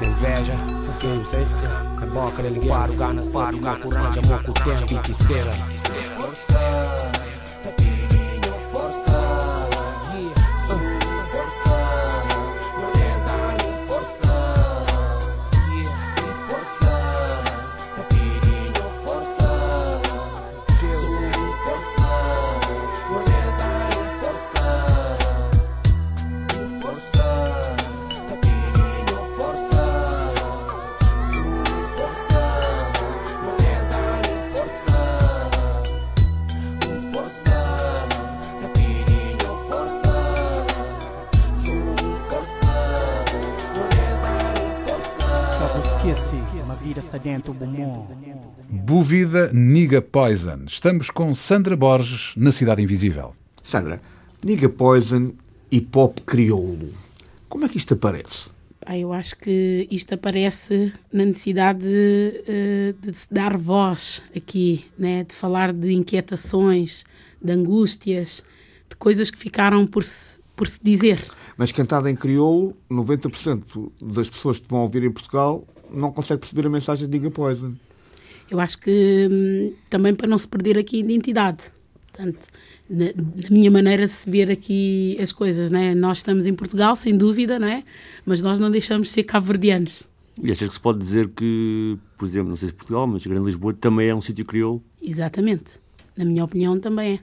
[0.00, 0.54] Na inveja,
[0.98, 1.44] quem não sei.
[2.00, 2.70] Na boca de alguém.
[2.70, 5.97] Paro, gana, paro, na coragem, amor com o tempo e
[49.28, 50.60] Bovida Niga Poison.
[50.66, 53.34] Estamos com Sandra Borges na Cidade Invisível.
[53.62, 54.00] Sandra,
[54.42, 55.32] Niga Poison
[55.70, 56.94] e pop crioulo.
[57.46, 58.48] Como é que isto aparece?
[58.86, 64.86] Ah, eu acho que isto aparece na necessidade de, eh, de, de dar voz aqui,
[64.98, 65.24] né?
[65.24, 67.04] de falar de inquietações,
[67.42, 68.42] de angústias,
[68.88, 71.22] de coisas que ficaram por se, por se dizer.
[71.58, 76.66] Mas cantada em crioulo, 90% das pessoas que vão ouvir em Portugal não consegue perceber
[76.66, 77.74] a mensagem de Niga Poison.
[78.50, 81.64] Eu acho que hum, também para não se perder aqui a identidade.
[82.12, 82.48] Portanto,
[82.88, 85.94] na, na, minha maneira de se ver aqui as coisas, né?
[85.94, 87.84] Nós estamos em Portugal, sem dúvida, não é?
[88.24, 90.08] Mas nós não deixamos de ser cabo-verdianos.
[90.42, 93.44] E achas que se pode dizer que, por exemplo, não sei se Portugal, mas Grande
[93.44, 94.82] Lisboa também é um sítio crioulo?
[95.02, 95.74] Exatamente.
[96.16, 97.18] Na minha opinião, também é.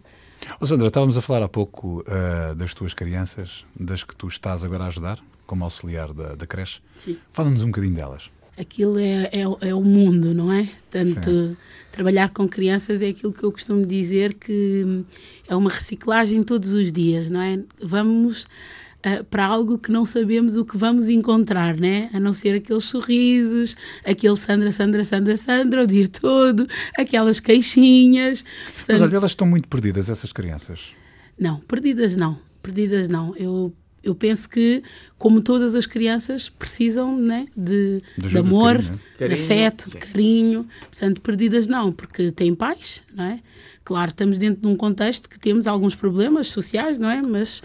[0.60, 4.64] Oh, Sandra, estávamos a falar há pouco uh, das tuas crianças, das que tu estás
[4.64, 6.82] agora a ajudar, como auxiliar da, da creche.
[6.98, 7.18] Sim.
[7.32, 10.68] Fala-nos um bocadinho delas aquilo é, é, é, o mundo, não é?
[10.90, 11.58] Tanto Sim.
[11.92, 15.04] trabalhar com crianças é aquilo que eu costumo dizer que
[15.48, 17.60] é uma reciclagem todos os dias, não é?
[17.82, 18.44] Vamos
[19.06, 22.10] uh, para algo que não sabemos o que vamos encontrar, né?
[22.14, 28.44] A não ser aqueles sorrisos, aquele Sandra, Sandra, Sandra, Sandra o dia todo, aquelas queixinhas.
[28.44, 30.94] Portanto, Mas olha, elas estão muito perdidas, essas crianças.
[31.38, 32.40] Não, perdidas não.
[32.62, 33.36] Perdidas não.
[33.36, 33.74] Eu
[34.06, 34.84] eu penso que,
[35.18, 40.68] como todas as crianças, precisam né, de, de amor, de, carinho, de afeto, de carinho.
[40.92, 43.40] Portanto, perdidas não, porque têm pais, não é?
[43.84, 47.22] Claro, estamos dentro de um contexto que temos alguns problemas sociais, não é?
[47.22, 47.64] Mas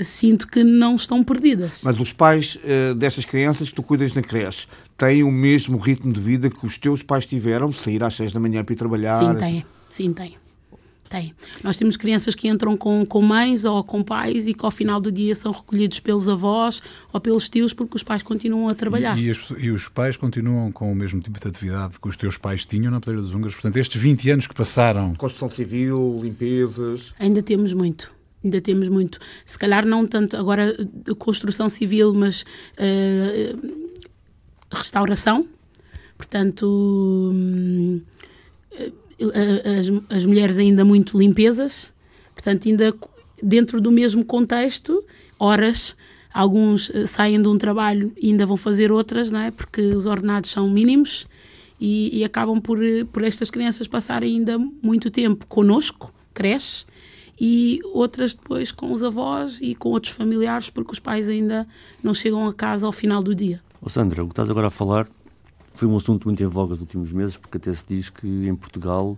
[0.00, 1.82] sinto que não estão perdidas.
[1.84, 6.12] Mas os pais uh, dessas crianças que tu cuidas na creche têm o mesmo ritmo
[6.12, 8.76] de vida que os teus pais tiveram, de sair às seis da manhã para ir
[8.76, 9.18] trabalhar?
[9.18, 9.64] Sim, têm.
[9.88, 10.39] Sim, têm.
[11.10, 11.34] Tem.
[11.64, 15.00] Nós temos crianças que entram com, com mães ou com pais e que ao final
[15.00, 16.80] do dia são recolhidos pelos avós
[17.12, 19.18] ou pelos tios porque os pais continuam a trabalhar.
[19.18, 22.16] E, e, as, e os pais continuam com o mesmo tipo de atividade que os
[22.16, 23.54] teus pais tinham na Pedreira dos Húngaros?
[23.56, 25.12] Portanto, estes 20 anos que passaram...
[25.16, 27.12] Construção civil, limpezas...
[27.18, 28.12] Ainda temos muito.
[28.44, 29.18] Ainda temos muito.
[29.44, 30.76] Se calhar não tanto agora
[31.18, 33.58] construção civil, mas uh,
[34.70, 35.44] restauração.
[36.16, 37.32] Portanto...
[37.34, 38.00] Hum,
[39.78, 41.92] as, as mulheres ainda muito limpezas,
[42.34, 42.94] portanto, ainda
[43.42, 45.04] dentro do mesmo contexto,
[45.38, 45.96] horas,
[46.32, 49.50] alguns eh, saem de um trabalho e ainda vão fazer outras, não é?
[49.50, 51.26] Porque os ordenados são mínimos
[51.80, 56.84] e, e acabam por, eh, por estas crianças passarem ainda muito tempo connosco, creche,
[57.40, 61.66] e outras depois com os avós e com outros familiares, porque os pais ainda
[62.02, 63.62] não chegam a casa ao final do dia.
[63.80, 65.08] Oh Sandra, o que estás agora a falar
[65.80, 68.54] foi um assunto muito em voga nos últimos meses, porque até se diz que em
[68.54, 69.16] Portugal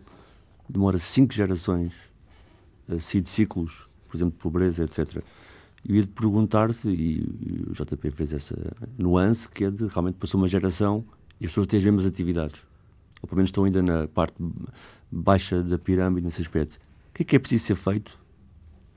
[0.68, 1.92] demora cinco gerações
[2.88, 5.24] a sair de ciclos, por exemplo, de pobreza, etc.
[5.84, 8.56] Eu ia te perguntar-te, e o JP fez essa
[8.96, 11.04] nuance, que é de realmente passou uma geração
[11.40, 12.62] e as pessoas têm as mesmas atividades.
[13.20, 14.36] ou pelo menos estão ainda na parte
[15.10, 16.76] baixa da pirâmide nesse aspecto.
[17.10, 18.16] O que é que é preciso ser feito,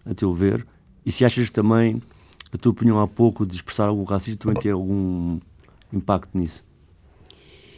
[0.05, 0.67] a teu ver?
[1.03, 1.99] E se achas também,
[2.53, 5.39] a tua opinião há pouco de expressar algum racismo, também tem algum
[5.91, 6.63] impacto nisso?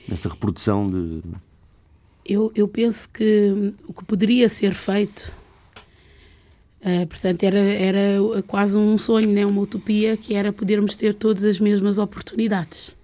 [0.07, 1.21] Nessa reprodução de.
[2.25, 5.33] Eu, eu penso que o que poderia ser feito,
[6.81, 9.45] uh, portanto, era, era quase um sonho, né?
[9.45, 12.95] uma utopia, que era podermos ter todas as mesmas oportunidades.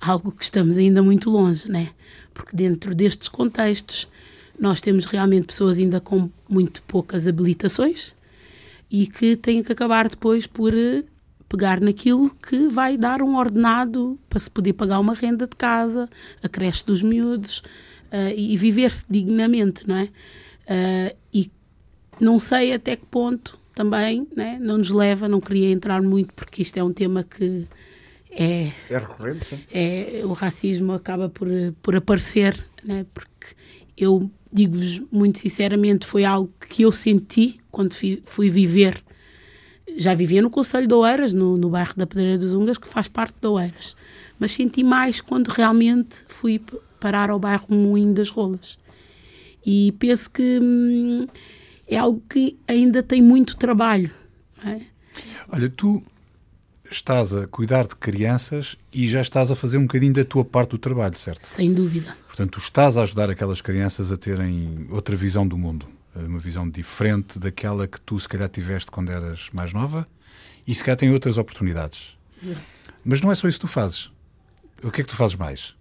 [0.00, 1.90] Algo que estamos ainda muito longe, né?
[2.32, 4.08] porque dentro destes contextos
[4.58, 8.14] nós temos realmente pessoas ainda com muito poucas habilitações
[8.90, 11.04] e que têm que acabar depois por eh,
[11.50, 16.08] pegar naquilo que vai dar um ordenado para se poder pagar uma renda de casa,
[16.40, 20.04] a creche dos miúdos uh, e viver-se dignamente, não é?
[20.04, 21.50] Uh, e
[22.20, 26.62] não sei até que ponto também né, não nos leva, não queria entrar muito porque
[26.62, 27.66] isto é um tema que
[28.30, 29.58] é, é recorrente, sim.
[29.72, 31.48] É, o racismo acaba por,
[31.82, 33.56] por aparecer, né, porque
[33.96, 39.02] eu digo-vos muito sinceramente, foi algo que eu senti quando fui, fui viver.
[39.96, 43.08] Já vivia no Conselho de Oeiras, no, no bairro da Pedreira dos Ungas, que faz
[43.08, 43.96] parte de Oeiras.
[44.38, 46.60] Mas senti mais quando realmente fui
[46.98, 48.78] parar ao bairro Moinho das Rolas.
[49.64, 51.26] E penso que hum,
[51.86, 54.10] é algo que ainda tem muito trabalho.
[54.64, 54.80] É?
[55.50, 56.02] Olha, tu
[56.90, 60.70] estás a cuidar de crianças e já estás a fazer um bocadinho da tua parte
[60.70, 61.44] do trabalho, certo?
[61.44, 62.16] Sem dúvida.
[62.26, 65.86] Portanto, tu estás a ajudar aquelas crianças a terem outra visão do mundo,
[66.26, 70.06] uma visão diferente daquela que tu se calhar tiveste quando eras mais nova
[70.66, 72.16] e se calhar têm outras oportunidades.
[73.04, 74.10] Mas não é só isso que tu fazes.
[74.82, 75.74] O que é que tu fazes mais?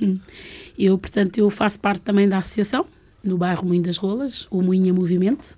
[0.78, 2.86] Eu, portanto, eu faço parte também da associação
[3.20, 5.56] no bairro Moinho das Rolas, o Moinho Movimento.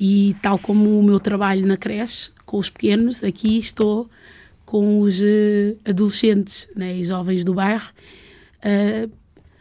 [0.00, 4.08] E tal como o meu trabalho na creche, com os pequenos, aqui estou
[4.64, 7.90] com os uh, adolescentes né, e jovens do bairro,
[8.64, 9.10] uh,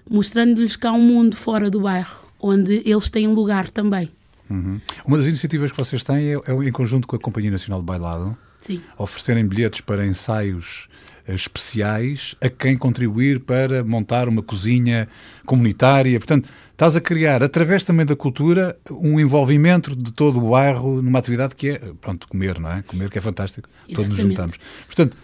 [0.09, 4.09] mostrando-lhes que há um mundo fora do bairro, onde eles têm lugar também.
[4.49, 4.79] Uhum.
[5.05, 7.85] Uma das iniciativas que vocês têm é, é, em conjunto com a Companhia Nacional de
[7.85, 8.81] Bailado, Sim.
[8.97, 10.87] oferecerem bilhetes para ensaios
[11.27, 15.07] especiais a quem contribuir para montar uma cozinha
[15.45, 16.17] comunitária.
[16.17, 21.19] Portanto, estás a criar, através também da cultura, um envolvimento de todo o bairro numa
[21.19, 22.81] atividade que é, pronto, comer, não é?
[22.83, 23.67] Comer que é fantástico.
[23.87, 23.95] Exatamente.
[23.95, 24.57] Todos nos juntamos.
[24.85, 25.17] Portanto,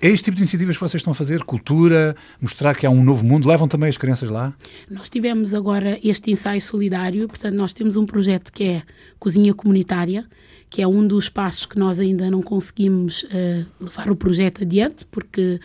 [0.00, 1.42] é este tipo de iniciativas que vocês estão a fazer?
[1.44, 3.46] Cultura, mostrar que há um novo mundo?
[3.46, 4.54] Levam também as crianças lá?
[4.88, 8.82] Nós tivemos agora este ensaio solidário, portanto, nós temos um projeto que é
[9.18, 10.26] Cozinha Comunitária,
[10.70, 15.04] que é um dos passos que nós ainda não conseguimos uh, levar o projeto adiante,
[15.04, 15.60] porque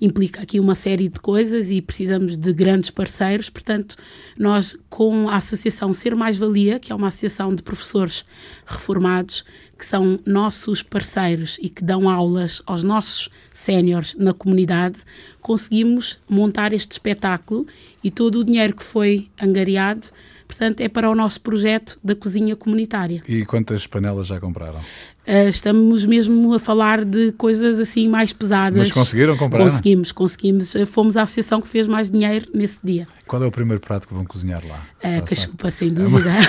[0.00, 3.48] implica aqui uma série de coisas e precisamos de grandes parceiros.
[3.48, 3.96] Portanto,
[4.38, 8.24] nós, com a Associação Ser Mais Valia, que é uma associação de professores
[8.66, 9.44] reformados,
[9.78, 15.00] que são nossos parceiros e que dão aulas aos nossos séniores na comunidade,
[15.40, 17.66] conseguimos montar este espetáculo
[18.02, 20.08] e todo o dinheiro que foi angariado
[20.46, 23.22] Portanto, é para o nosso projeto da cozinha comunitária.
[23.28, 24.78] E quantas panelas já compraram?
[24.78, 28.78] Uh, estamos mesmo a falar de coisas assim mais pesadas.
[28.78, 29.62] Mas conseguiram comprar?
[29.62, 30.74] Conseguimos, conseguimos.
[30.74, 33.08] Uh, fomos a associação que fez mais dinheiro nesse dia.
[33.26, 34.86] Qual é o primeiro prato que vão cozinhar lá?
[35.02, 36.30] Uh, cachupa, sem dúvida.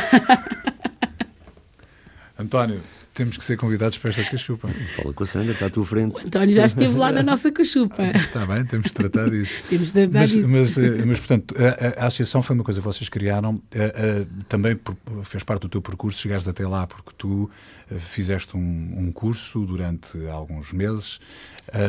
[2.37, 2.81] António,
[3.17, 4.69] temos que ser convidados para esta cachupa.
[4.95, 6.23] Fala com a Sandra, está à tua frente.
[6.23, 8.03] O António já esteve lá na nossa cachupa.
[8.03, 9.63] Está bem, temos de tratar disso.
[9.67, 10.47] temos de tratar mas, disso.
[10.47, 13.93] Mas, eh, mas, portanto, a, a, associação foi uma coisa que vocês criaram, a, eh,
[13.95, 14.79] eh, também
[15.23, 17.49] fez parte do teu percurso chegares até lá, porque tu
[17.97, 21.19] fizeste um, um curso durante alguns meses.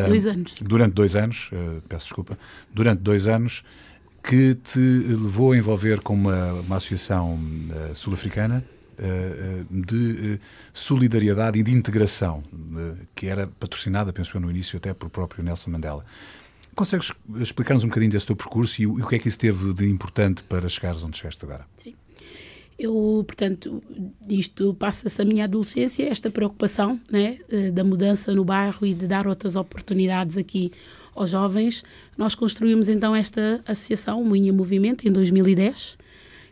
[0.06, 0.54] Dois anos.
[0.62, 1.50] Durante dois anos,
[1.88, 2.38] peço desculpa,
[2.72, 3.62] durante dois anos,
[4.24, 7.38] que te levou a envolver com uma, uma associação
[7.94, 8.64] sul-africana
[9.70, 10.38] de eh,
[10.72, 12.42] solidariedade e de integração,
[13.14, 16.04] que era patrocinada, penso eu, no início até por próprio Nelson Mandela.
[16.74, 19.88] Consegues explicar-nos um bocadinho desse teu percurso e o que é que isso teve de
[19.88, 21.66] importante para chegares onde chegaste agora?
[21.74, 21.94] Sim.
[22.78, 23.82] Eu, portanto,
[24.28, 29.08] isto passa-se a minha adolescência, esta preocupação né, eh, da mudança no bairro e de
[29.08, 30.70] dar outras oportunidades aqui
[31.12, 31.82] aos jovens.
[32.16, 35.99] Nós construímos então esta associação, o Moinha Movimento, em 2010.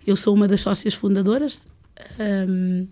[0.05, 1.65] Eu sou uma das sócias fundadoras,
[2.49, 2.87] um,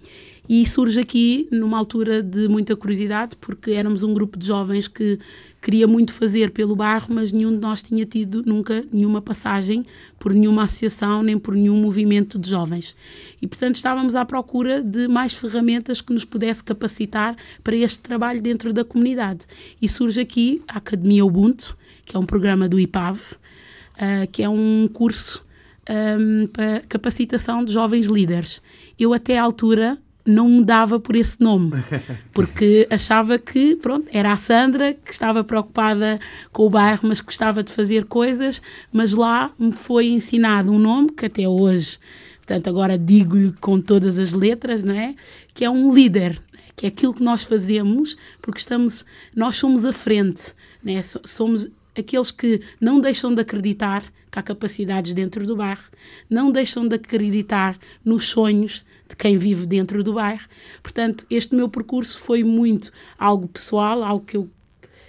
[0.49, 5.19] e surge aqui numa altura de muita curiosidade, porque éramos um grupo de jovens que
[5.63, 9.87] queria muito fazer pelo bairro, mas nenhum de nós tinha tido nunca nenhuma passagem
[10.19, 12.95] por nenhuma associação nem por nenhum movimento de jovens.
[13.41, 18.43] E, portanto, estávamos à procura de mais ferramentas que nos pudesse capacitar para este trabalho
[18.43, 19.47] dentro da comunidade.
[19.81, 21.75] E surge aqui a Academia Ubuntu,
[22.05, 25.43] que é um programa do IPAV, uh, que é um curso
[25.89, 28.63] um, para capacitação de jovens líderes.
[28.99, 31.73] Eu, até à altura, não me dava por esse nome,
[32.33, 36.19] porque achava que, pronto, era a Sandra que estava preocupada
[36.51, 41.11] com o bairro, mas gostava de fazer coisas, mas lá me foi ensinado um nome
[41.11, 41.99] que até hoje,
[42.39, 45.15] portanto, agora digo-lhe com todas as letras, não é?
[45.53, 46.41] Que é um líder,
[46.75, 49.05] que é aquilo que nós fazemos, porque estamos,
[49.37, 51.03] nós somos a frente, né?
[51.03, 54.05] somos aqueles que não deixam de acreditar
[54.35, 55.85] que há capacidades dentro do bairro,
[56.29, 60.47] não deixam de acreditar nos sonhos de quem vive dentro do bairro.
[60.83, 64.51] Portanto, este meu percurso foi muito algo pessoal, algo que eu,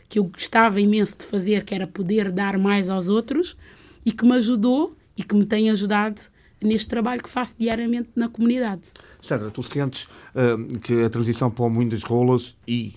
[0.07, 3.57] que eu gostava imenso de fazer, que era poder dar mais aos outros
[4.05, 6.21] e que me ajudou e que me tem ajudado
[6.61, 8.83] neste trabalho que faço diariamente na comunidade.
[9.21, 10.03] Sandra, tu sentes
[10.35, 12.93] uh, que a transição para o mundo das rolas e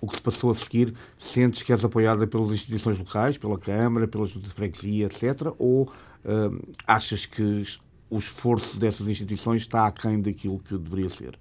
[0.00, 4.06] o que se passou a seguir, sentes que és apoiada pelas instituições locais, pela Câmara,
[4.06, 7.64] pela Junta de Freguesia, etc., ou uh, achas que
[8.10, 11.38] o esforço dessas instituições está aquém daquilo que deveria ser?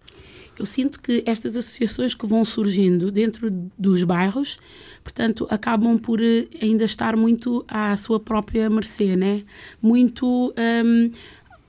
[0.60, 4.58] Eu sinto que estas associações que vão surgindo dentro dos bairros,
[5.04, 9.44] portanto, acabam por eh, ainda estar muito à sua própria mercê, né?
[9.80, 11.12] Muito um,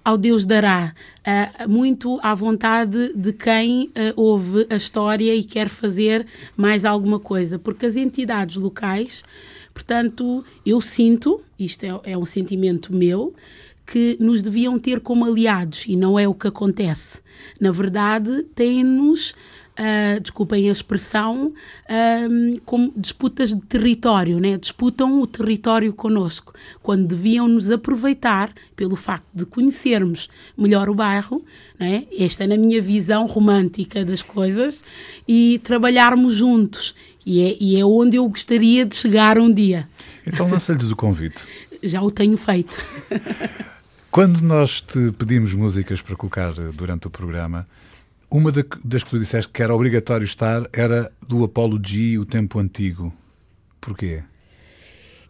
[0.04, 0.94] ao Deus dará,
[1.26, 6.26] uh, muito à vontade de quem uh, ouve a história e quer fazer
[6.56, 9.22] mais alguma coisa, porque as entidades locais,
[9.74, 13.34] portanto, eu sinto, isto é, é um sentimento meu,
[13.86, 17.20] que nos deviam ter como aliados e não é o que acontece.
[17.58, 19.34] Na verdade, têm-nos
[19.78, 24.58] uh, desculpem a expressão, uh, como disputas de território, né?
[24.58, 26.52] disputam o território connosco,
[26.82, 31.44] quando deviam nos aproveitar pelo facto de conhecermos melhor o bairro,
[31.78, 32.04] né?
[32.18, 34.82] esta é na minha visão romântica das coisas,
[35.26, 36.94] e trabalharmos juntos.
[37.24, 39.86] E é, e é onde eu gostaria de chegar um dia.
[40.26, 41.42] Então lança-lhes o convite.
[41.82, 42.82] Já o tenho feito.
[44.10, 47.68] Quando nós te pedimos músicas para colocar durante o programa,
[48.30, 52.58] uma das que tu disseste que era obrigatório estar era do Apollo G, O Tempo
[52.58, 53.12] Antigo.
[53.80, 54.22] Porquê?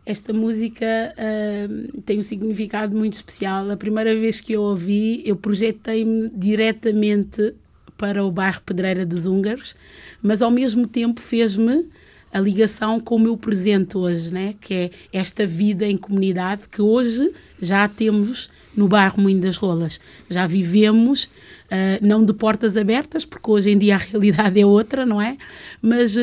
[0.04, 3.70] Esta música uh, tem um significado muito especial.
[3.70, 7.54] A primeira vez que eu ouvi, eu projetei-me diretamente
[7.96, 9.76] para o bairro Pedreira dos Húngaros,
[10.22, 11.86] mas ao mesmo tempo fez-me
[12.32, 14.54] a ligação com o meu presente hoje, né?
[14.60, 20.00] que é esta vida em comunidade que hoje já temos no bairro Moinho das Rolas.
[20.30, 25.04] Já vivemos, uh, não de portas abertas, porque hoje em dia a realidade é outra,
[25.04, 25.36] não é?
[25.82, 26.20] Mas uh,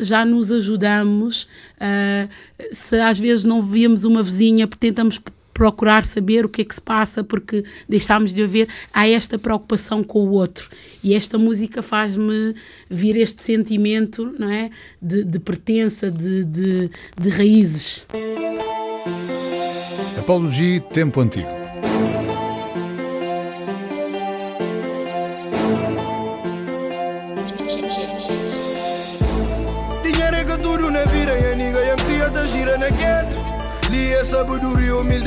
[0.00, 1.44] já nos ajudamos.
[1.76, 2.28] Uh,
[2.72, 5.20] se às vezes não víamos uma vizinha, tentamos
[5.54, 10.02] procurar saber o que é que se passa porque deixámos de haver, há esta preocupação
[10.02, 10.68] com o outro.
[11.02, 12.54] E esta música faz-me
[12.90, 14.70] vir este sentimento não é?
[15.00, 18.06] de, de pertença, de, de, de raízes.
[20.18, 21.63] Apologia Tempo Antigo.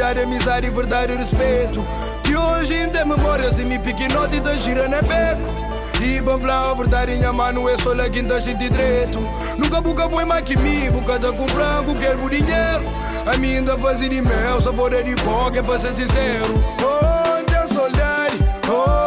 [0.04, 1.88] Amizade, verdade e respeito.
[2.24, 5.68] Que hoje ainda memórias de me pequenote da gira na beco.
[6.02, 9.20] E falar a verdade, minha mano é só lá quinta gente direito.
[9.58, 12.84] Nunca buca foi mais que mim, buca tá comprando, quero dinheiro.
[13.26, 16.64] A mim ainda fazer de mel, sabor é de que é para ser sincero.
[16.84, 18.36] Onde a saudade,
[18.70, 19.07] oh.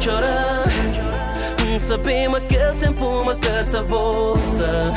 [0.00, 0.64] Chorar.
[1.78, 4.92] Sabemos aquele tempo uma carta volta.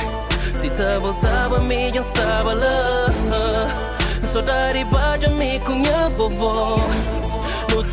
[0.53, 3.05] Se tá voltava, me já estava lá.
[4.21, 6.77] Saudade bate me com minha vovó.
[7.71, 7.83] No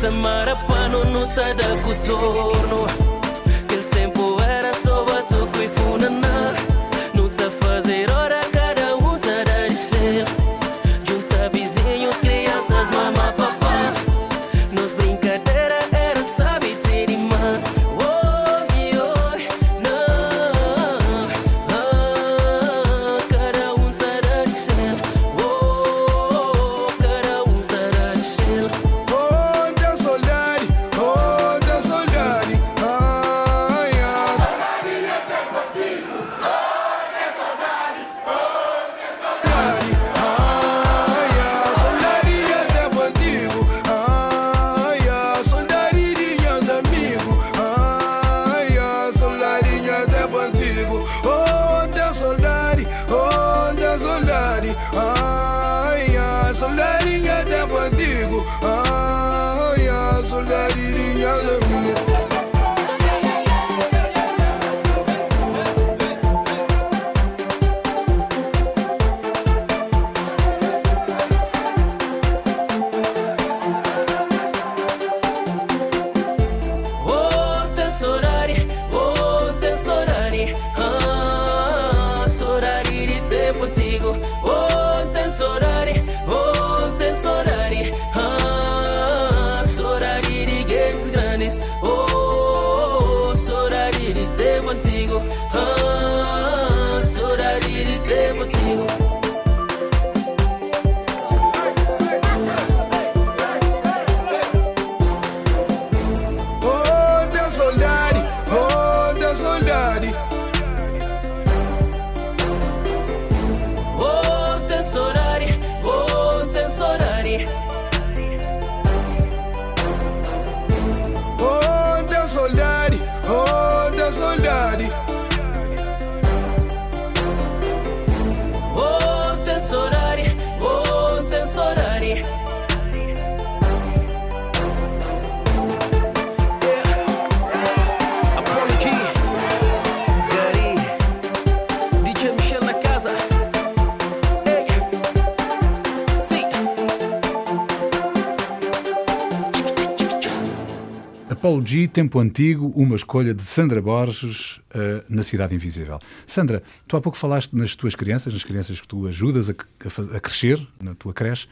[151.61, 155.99] G, Tempo Antigo, uma escolha de Sandra Borges uh, na Cidade Invisível.
[156.25, 160.17] Sandra, tu há pouco falaste nas tuas crianças, nas crianças que tu ajudas a, a,
[160.17, 161.47] a crescer, na tua creche,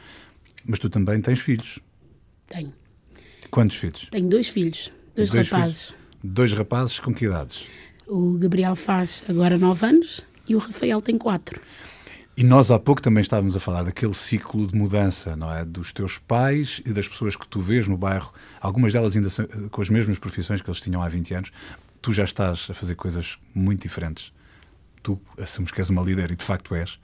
[0.64, 1.78] mas tu também tens filhos.
[2.46, 2.72] Tenho.
[3.50, 4.08] Quantos filhos?
[4.10, 5.86] Tenho dois filhos, dois, dois rapazes.
[5.90, 6.02] Filhos.
[6.24, 7.64] Dois rapazes com que idades?
[8.06, 11.60] O Gabriel faz agora nove anos e o Rafael tem quatro.
[12.34, 15.64] E nós há pouco também estávamos a falar daquele ciclo de mudança, não é?
[15.64, 19.28] Dos teus pais e das pessoas que tu vês no bairro, algumas delas ainda
[19.70, 21.52] com as mesmas profissões que eles tinham há 20 anos.
[22.00, 24.32] Tu já estás a fazer coisas muito diferentes.
[25.02, 26.98] Tu assumes que és uma líder e de facto és.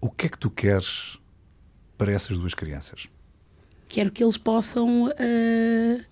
[0.00, 1.16] O que é que tu queres
[1.96, 3.08] para essas duas crianças?
[3.88, 6.04] Quero que eles possam uh,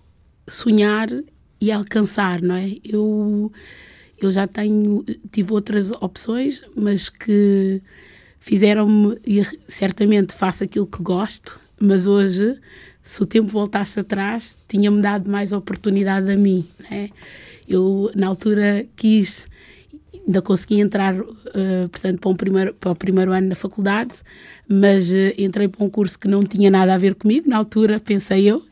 [0.47, 1.09] sonhar
[1.59, 2.77] e alcançar, não é?
[2.83, 3.51] Eu
[4.19, 7.81] eu já tenho, tive outras opções, mas que
[8.39, 12.57] fizeram-me, e certamente faço aquilo que gosto, mas hoje,
[13.03, 16.67] se o tempo voltasse atrás, tinha-me dado mais oportunidade a mim.
[16.89, 17.09] Né?
[17.67, 19.47] Eu, na altura, quis,
[20.25, 24.17] ainda consegui entrar, uh, portanto, para, um primeiro, para o primeiro ano na faculdade,
[24.67, 27.99] mas uh, entrei para um curso que não tinha nada a ver comigo, na altura,
[27.99, 28.63] pensei eu,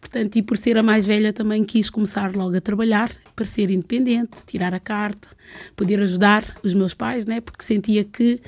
[0.00, 3.70] Portanto, e por ser a mais velha também quis começar logo a trabalhar, para ser
[3.70, 5.28] independente, tirar a carta,
[5.76, 7.40] poder ajudar os meus pais, né?
[7.40, 8.40] porque sentia que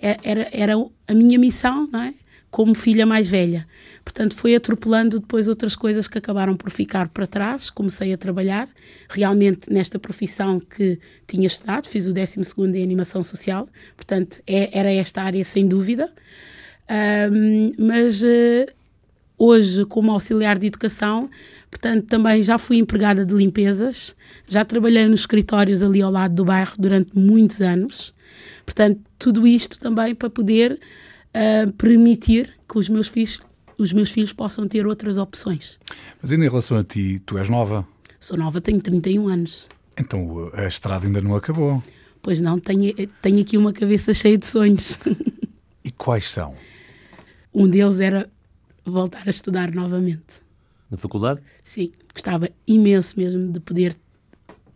[0.00, 0.72] é, era, era
[1.06, 2.14] a minha missão, não é?
[2.50, 3.68] como filha mais velha.
[4.04, 7.70] Portanto, foi atropelando depois outras coisas que acabaram por ficar para trás.
[7.70, 8.68] Comecei a trabalhar
[9.08, 12.40] realmente nesta profissão que tinha estudado, fiz o 12
[12.76, 13.66] em Animação Social,
[13.96, 16.10] portanto, é, era esta área sem dúvida.
[17.32, 18.66] Um, mas uh,
[19.38, 21.30] hoje como auxiliar de educação,
[21.72, 24.14] portanto também já fui empregada de limpezas,
[24.46, 28.14] já trabalhei nos escritórios ali ao lado do bairro durante muitos anos,
[28.66, 30.78] portanto tudo isto também para poder
[31.34, 33.40] uh, permitir que os meus filhos
[33.78, 35.76] os meus filhos possam ter outras opções.
[36.20, 37.84] Mas ainda em relação a ti, tu és nova?
[38.20, 39.66] Sou nova, tenho 31 anos.
[39.98, 41.82] Então a estrada ainda não acabou?
[42.20, 44.98] Pois não, tenho, tenho aqui uma cabeça cheia de sonhos.
[45.84, 46.54] E quais são?
[47.52, 48.30] Um deles era
[48.84, 50.40] voltar a estudar novamente.
[50.92, 51.40] Na faculdade?
[51.64, 53.96] Sim, gostava imenso mesmo de poder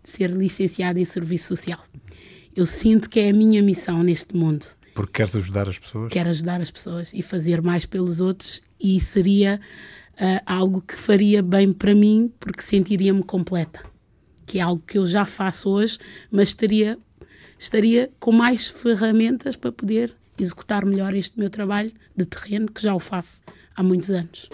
[0.03, 1.79] ser licenciada em Serviço Social.
[2.57, 4.67] Eu sinto que é a minha missão neste mundo.
[4.95, 6.11] Porque queres ajudar as pessoas?
[6.11, 9.61] Quero ajudar as pessoas e fazer mais pelos outros e seria
[10.15, 13.85] uh, algo que faria bem para mim porque sentiria-me completa.
[14.47, 15.99] Que é algo que eu já faço hoje,
[16.31, 16.99] mas estaria,
[17.59, 22.95] estaria com mais ferramentas para poder executar melhor este meu trabalho de terreno, que já
[22.95, 23.43] o faço
[23.75, 24.49] há muitos anos.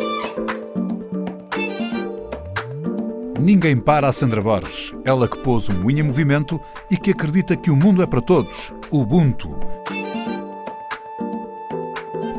[3.42, 7.56] Ninguém para a Sandra Borges, ela que pôs o moinho em movimento e que acredita
[7.56, 9.50] que o mundo é para todos, Ubuntu.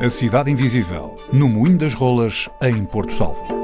[0.00, 3.63] A Cidade Invisível, no Moinho das Rolas, em Porto Salvo.